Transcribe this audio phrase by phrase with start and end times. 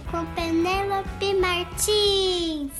[0.00, 2.72] Com Penélope Martins.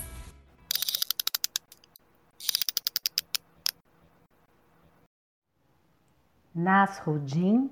[6.52, 7.70] Nasrudim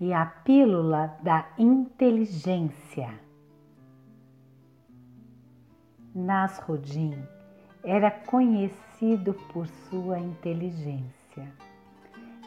[0.00, 3.20] e a pílula da inteligência.
[6.14, 7.14] Nasrudim
[7.84, 11.52] era conhecido por sua inteligência.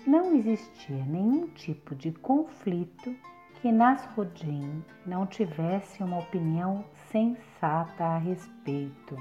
[0.08, 3.16] Não existia nenhum tipo de conflito
[3.62, 9.16] que Nasrudim não tivesse uma opinião sensata a respeito.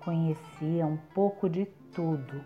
[0.00, 2.42] Conhecia um pouco de tudo,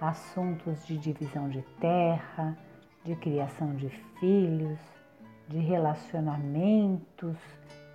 [0.00, 2.58] assuntos de divisão de terra,
[3.04, 4.80] de criação de filhos,
[5.46, 7.38] de relacionamentos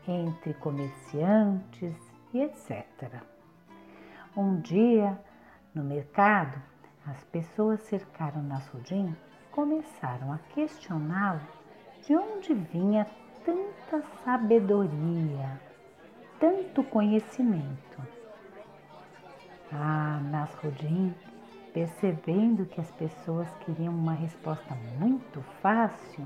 [0.08, 1.95] entre comerciantes
[2.34, 3.22] e etc.
[4.38, 5.20] Um dia,
[5.75, 6.61] no mercado,
[7.05, 11.61] as pessoas cercaram Nasrudim e começaram a questioná-lo
[12.05, 13.05] de onde vinha
[13.45, 15.59] tanta sabedoria,
[16.39, 18.02] tanto conhecimento.
[19.71, 21.13] Ah, Nasrudim,
[21.73, 26.25] percebendo que as pessoas queriam uma resposta muito fácil,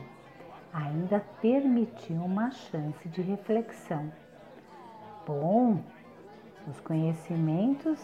[0.74, 4.12] ainda permitiu uma chance de reflexão.
[5.28, 5.82] Bom,
[6.68, 8.00] os conhecimentos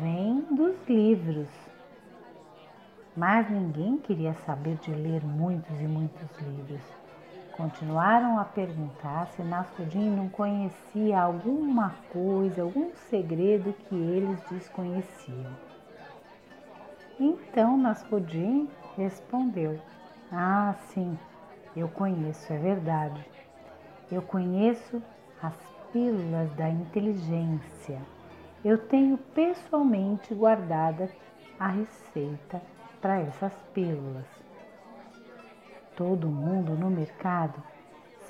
[0.00, 1.48] vêm dos livros,
[3.16, 7.09] mas ninguém queria saber de ler muitos e muitos livros.
[7.60, 15.52] Continuaram a perguntar se Nasrudim não conhecia alguma coisa, algum segredo que eles desconheciam.
[17.18, 19.78] Então Nasrudim respondeu:
[20.32, 21.18] Ah, sim,
[21.76, 23.22] eu conheço, é verdade.
[24.10, 25.02] Eu conheço
[25.42, 25.54] as
[25.92, 28.00] pílulas da inteligência.
[28.64, 31.10] Eu tenho pessoalmente guardada
[31.58, 32.62] a receita
[33.02, 34.49] para essas pílulas.
[36.00, 37.62] Todo mundo no mercado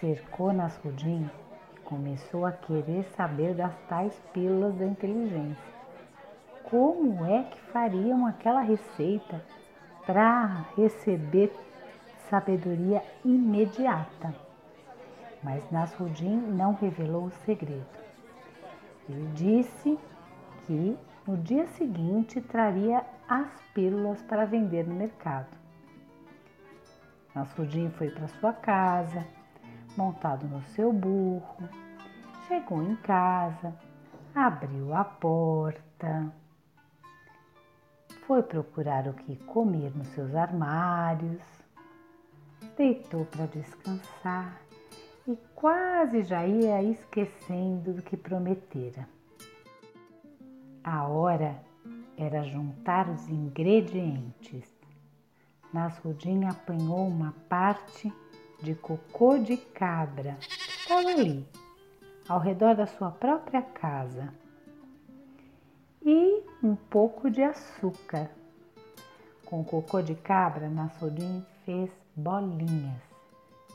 [0.00, 1.30] cercou Nasrudim
[1.76, 5.72] e começou a querer saber das tais pílulas da inteligência.
[6.64, 9.40] Como é que fariam aquela receita
[10.04, 11.56] para receber
[12.28, 14.34] sabedoria imediata?
[15.40, 17.86] Mas Nasrudim não revelou o segredo.
[19.08, 19.96] Ele disse
[20.66, 25.59] que no dia seguinte traria as pílulas para vender no mercado.
[27.34, 29.26] Nasrudim foi para sua casa,
[29.96, 31.68] montado no seu burro,
[32.48, 33.74] chegou em casa,
[34.34, 36.32] abriu a porta,
[38.26, 41.42] foi procurar o que comer nos seus armários,
[42.76, 44.60] deitou para descansar
[45.26, 49.08] e quase já ia esquecendo do que prometera.
[50.82, 51.62] A hora
[52.16, 54.79] era juntar os ingredientes.
[55.72, 58.12] Nasrudim apanhou uma parte
[58.60, 60.36] de cocô de cabra
[60.90, 61.46] estava ali,
[62.28, 64.34] ao redor da sua própria casa,
[66.02, 68.28] e um pouco de açúcar.
[69.46, 73.00] Com cocô de cabra, Nasrudim fez bolinhas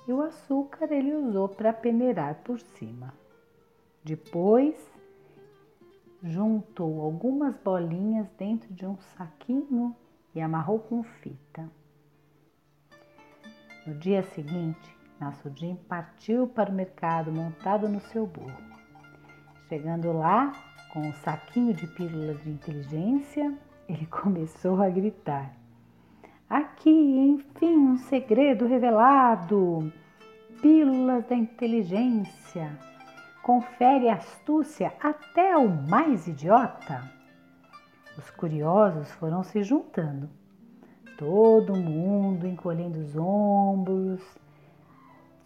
[0.08, 3.14] e o açúcar ele usou para peneirar por cima.
[4.04, 4.76] Depois,
[6.22, 9.96] juntou algumas bolinhas dentro de um saquinho
[10.34, 11.70] e amarrou com fita.
[13.86, 18.58] No dia seguinte, Nassudim partiu para o mercado montado no seu burro.
[19.70, 20.52] Chegando lá,
[20.92, 23.54] com um saquinho de pílulas de inteligência,
[23.88, 25.52] ele começou a gritar:
[26.50, 29.94] Aqui, enfim, um segredo revelado!
[30.62, 32.80] Pílulas da inteligência!
[33.44, 37.04] Confere astúcia até o mais idiota!
[38.18, 40.30] Os curiosos foram se juntando,
[41.18, 44.22] todo mundo encolhendo os ombros,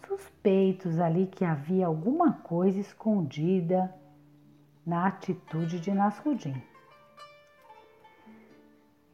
[0.07, 3.94] suspeitos ali que havia alguma coisa escondida
[4.85, 6.62] na atitude de Nasrudim.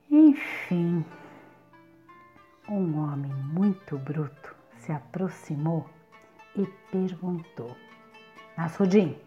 [0.10, 1.04] Enfim,
[2.70, 5.86] um homem muito bruto se aproximou
[6.56, 7.76] e perguntou:
[8.58, 9.18] Nasrudim,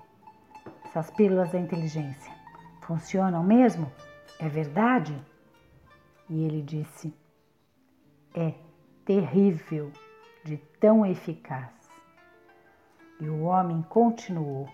[0.85, 2.33] essas pílulas da inteligência
[2.81, 3.93] funcionam mesmo?
[4.41, 5.15] É verdade?
[6.29, 7.15] E ele disse:
[8.35, 8.55] É
[9.05, 9.91] terrível
[10.45, 11.73] de tão eficaz.
[13.21, 14.69] E o homem continuou: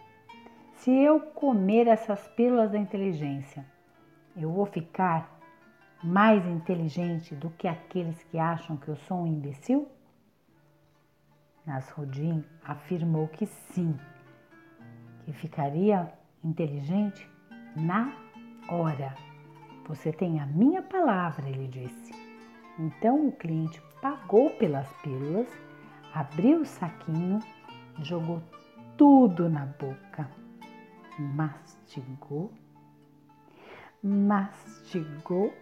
[0.75, 3.65] Se eu comer essas pílulas da inteligência,
[4.37, 5.35] eu vou ficar
[6.03, 9.89] mais inteligente do que aqueles que acham que eu sou um imbecil?
[11.65, 13.99] Nasruddin afirmou que sim,
[15.25, 16.13] que ficaria
[16.43, 17.27] inteligente
[17.75, 18.13] na
[18.69, 19.15] hora.
[19.87, 22.13] Você tem a minha palavra, ele disse.
[22.79, 25.47] Então o cliente pagou pelas pílulas,
[26.15, 27.39] abriu o saquinho,
[28.03, 28.43] jogou
[28.97, 30.29] tudo na boca.
[31.19, 32.51] Mastigou,
[34.03, 35.53] mastigou,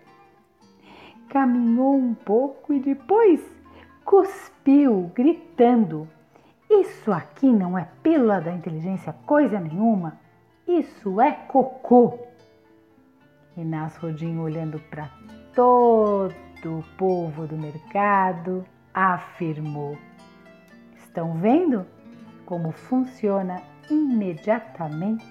[1.29, 3.45] caminhou um pouco e depois
[4.05, 6.09] cuspiu, gritando:
[6.71, 10.19] Isso aqui não é pílula da inteligência, coisa nenhuma.
[10.67, 12.32] Isso é cocô.
[13.57, 15.11] Inácio Rodinho olhando para
[15.55, 16.35] todo
[16.65, 18.65] o povo do mercado,
[18.95, 19.99] afirmou:
[20.97, 21.87] Estão vendo
[22.47, 25.27] como funciona imediatamente?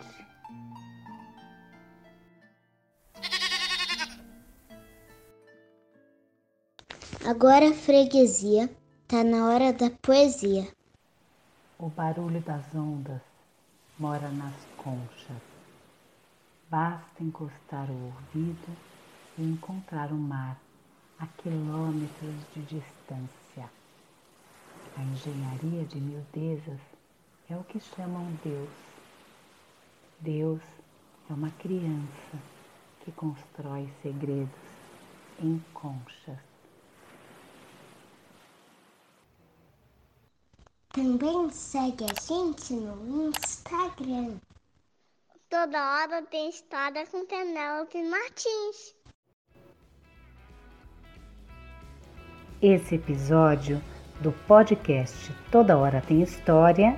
[7.26, 8.70] Agora, freguesia,
[9.08, 10.68] tá na hora da poesia.
[11.80, 13.22] O barulho das ondas
[13.98, 15.51] mora nas conchas.
[16.72, 18.78] Basta encostar o ouvido
[19.38, 20.58] e encontrar o mar
[21.20, 23.70] a quilômetros de distância.
[24.96, 26.80] A engenharia de miudezas
[27.50, 28.70] é o que chamam Deus.
[30.22, 30.62] Deus
[31.30, 32.40] é uma criança
[33.02, 34.50] que constrói segredos
[35.40, 36.40] em conchas.
[40.94, 44.40] Também segue a gente no Instagram.
[45.52, 48.96] Toda hora tem história com Penélope Martins.
[52.62, 53.84] Esse episódio
[54.22, 56.98] do podcast Toda Hora Tem História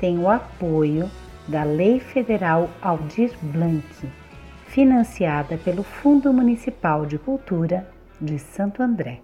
[0.00, 1.10] tem o apoio
[1.46, 3.84] da Lei Federal Aldir Blanc,
[4.68, 7.86] financiada pelo Fundo Municipal de Cultura
[8.18, 9.20] de Santo André.